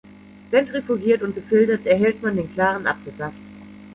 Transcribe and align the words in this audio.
Zentrifugiert 0.51 1.21
und 1.21 1.35
gefiltert 1.35 1.85
erhält 1.85 2.23
man 2.23 2.35
den 2.35 2.51
klaren 2.51 2.87
Apfelsaft. 2.87 3.37